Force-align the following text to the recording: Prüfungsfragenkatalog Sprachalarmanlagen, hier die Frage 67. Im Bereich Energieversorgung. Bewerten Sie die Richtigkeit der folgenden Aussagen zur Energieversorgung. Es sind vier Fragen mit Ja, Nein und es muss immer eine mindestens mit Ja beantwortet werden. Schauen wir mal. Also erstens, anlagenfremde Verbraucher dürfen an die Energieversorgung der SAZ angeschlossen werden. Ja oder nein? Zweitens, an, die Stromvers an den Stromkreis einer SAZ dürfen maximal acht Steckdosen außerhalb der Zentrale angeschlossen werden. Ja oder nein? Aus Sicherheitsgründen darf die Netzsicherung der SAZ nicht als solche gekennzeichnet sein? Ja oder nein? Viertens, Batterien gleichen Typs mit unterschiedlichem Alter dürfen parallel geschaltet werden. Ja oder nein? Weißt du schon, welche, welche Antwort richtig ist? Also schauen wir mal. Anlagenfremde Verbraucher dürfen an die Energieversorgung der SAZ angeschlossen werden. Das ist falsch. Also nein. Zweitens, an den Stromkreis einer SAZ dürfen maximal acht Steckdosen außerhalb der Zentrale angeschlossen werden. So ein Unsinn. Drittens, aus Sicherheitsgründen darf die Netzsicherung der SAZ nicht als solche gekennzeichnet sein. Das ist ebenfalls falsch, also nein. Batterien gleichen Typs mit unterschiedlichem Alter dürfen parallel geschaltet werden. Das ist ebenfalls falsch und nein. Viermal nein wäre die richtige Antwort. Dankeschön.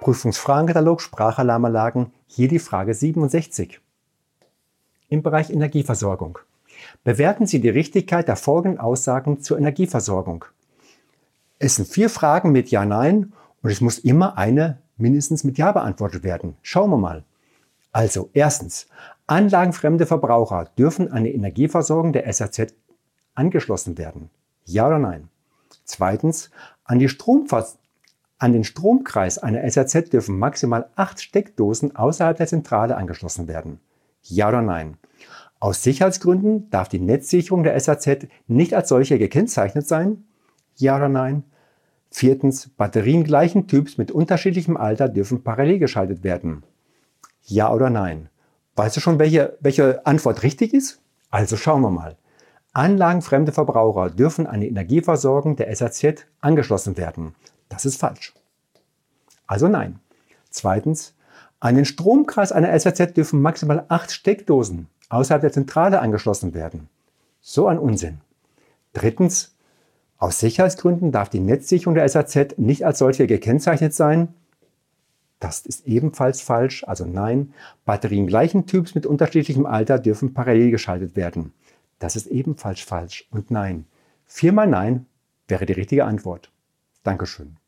Prüfungsfragenkatalog 0.00 1.02
Sprachalarmanlagen, 1.02 2.12
hier 2.26 2.48
die 2.48 2.58
Frage 2.58 2.94
67. 2.94 3.80
Im 5.10 5.22
Bereich 5.22 5.50
Energieversorgung. 5.50 6.38
Bewerten 7.04 7.46
Sie 7.46 7.60
die 7.60 7.68
Richtigkeit 7.68 8.26
der 8.26 8.36
folgenden 8.36 8.80
Aussagen 8.80 9.42
zur 9.42 9.58
Energieversorgung. 9.58 10.46
Es 11.58 11.76
sind 11.76 11.86
vier 11.86 12.08
Fragen 12.08 12.50
mit 12.50 12.70
Ja, 12.70 12.86
Nein 12.86 13.34
und 13.60 13.70
es 13.70 13.82
muss 13.82 13.98
immer 13.98 14.38
eine 14.38 14.78
mindestens 14.96 15.44
mit 15.44 15.58
Ja 15.58 15.70
beantwortet 15.70 16.24
werden. 16.24 16.56
Schauen 16.62 16.88
wir 16.88 16.96
mal. 16.96 17.24
Also 17.92 18.30
erstens, 18.32 18.86
anlagenfremde 19.26 20.06
Verbraucher 20.06 20.70
dürfen 20.78 21.12
an 21.12 21.24
die 21.24 21.34
Energieversorgung 21.34 22.14
der 22.14 22.32
SAZ 22.32 22.72
angeschlossen 23.34 23.98
werden. 23.98 24.30
Ja 24.64 24.86
oder 24.86 24.98
nein? 24.98 25.28
Zweitens, 25.84 26.50
an, 26.84 27.00
die 27.00 27.08
Stromvers 27.10 27.76
an 28.40 28.52
den 28.54 28.64
Stromkreis 28.64 29.38
einer 29.38 29.70
SAZ 29.70 30.08
dürfen 30.08 30.38
maximal 30.38 30.88
acht 30.96 31.20
Steckdosen 31.20 31.94
außerhalb 31.94 32.38
der 32.38 32.46
Zentrale 32.46 32.96
angeschlossen 32.96 33.48
werden. 33.48 33.80
Ja 34.22 34.48
oder 34.48 34.62
nein? 34.62 34.96
Aus 35.60 35.82
Sicherheitsgründen 35.82 36.70
darf 36.70 36.88
die 36.88 37.00
Netzsicherung 37.00 37.64
der 37.64 37.78
SAZ 37.78 38.26
nicht 38.46 38.72
als 38.72 38.88
solche 38.88 39.18
gekennzeichnet 39.18 39.86
sein? 39.86 40.24
Ja 40.76 40.96
oder 40.96 41.10
nein? 41.10 41.44
Viertens, 42.10 42.70
Batterien 42.70 43.24
gleichen 43.24 43.68
Typs 43.68 43.98
mit 43.98 44.10
unterschiedlichem 44.10 44.78
Alter 44.78 45.10
dürfen 45.10 45.44
parallel 45.44 45.78
geschaltet 45.78 46.24
werden. 46.24 46.62
Ja 47.42 47.70
oder 47.70 47.90
nein? 47.90 48.30
Weißt 48.74 48.96
du 48.96 49.00
schon, 49.00 49.18
welche, 49.18 49.58
welche 49.60 50.06
Antwort 50.06 50.42
richtig 50.42 50.72
ist? 50.72 51.02
Also 51.30 51.58
schauen 51.58 51.82
wir 51.82 51.90
mal. 51.90 52.16
Anlagenfremde 52.72 53.52
Verbraucher 53.52 54.08
dürfen 54.08 54.46
an 54.46 54.62
die 54.62 54.68
Energieversorgung 54.68 55.56
der 55.56 55.74
SAZ 55.76 56.24
angeschlossen 56.40 56.96
werden. 56.96 57.34
Das 57.70 57.86
ist 57.86 57.96
falsch. 57.96 58.34
Also 59.46 59.66
nein. 59.68 59.98
Zweitens, 60.50 61.14
an 61.60 61.76
den 61.76 61.86
Stromkreis 61.86 62.52
einer 62.52 62.78
SAZ 62.78 63.14
dürfen 63.14 63.40
maximal 63.40 63.86
acht 63.88 64.12
Steckdosen 64.12 64.88
außerhalb 65.08 65.40
der 65.40 65.52
Zentrale 65.52 66.00
angeschlossen 66.00 66.52
werden. 66.52 66.88
So 67.40 67.66
ein 67.66 67.78
Unsinn. 67.78 68.20
Drittens, 68.92 69.54
aus 70.18 70.38
Sicherheitsgründen 70.38 71.12
darf 71.12 71.30
die 71.30 71.40
Netzsicherung 71.40 71.94
der 71.94 72.08
SAZ 72.08 72.58
nicht 72.58 72.84
als 72.84 72.98
solche 72.98 73.26
gekennzeichnet 73.26 73.94
sein. 73.94 74.34
Das 75.38 75.60
ist 75.60 75.86
ebenfalls 75.86 76.42
falsch, 76.42 76.84
also 76.84 77.06
nein. 77.06 77.54
Batterien 77.86 78.26
gleichen 78.26 78.66
Typs 78.66 78.94
mit 78.94 79.06
unterschiedlichem 79.06 79.64
Alter 79.64 79.98
dürfen 79.98 80.34
parallel 80.34 80.70
geschaltet 80.70 81.16
werden. 81.16 81.54
Das 81.98 82.16
ist 82.16 82.26
ebenfalls 82.26 82.80
falsch 82.80 83.26
und 83.30 83.50
nein. 83.50 83.86
Viermal 84.26 84.66
nein 84.66 85.06
wäre 85.48 85.64
die 85.64 85.72
richtige 85.72 86.04
Antwort. 86.04 86.50
Dankeschön. 87.02 87.58